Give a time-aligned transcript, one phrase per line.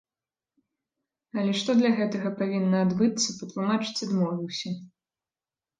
[1.41, 4.69] Але што для гэтага павінна адбыцца, патлумачыць адмовіўся.